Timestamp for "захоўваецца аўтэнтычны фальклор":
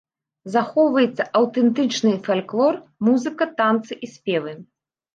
0.53-2.73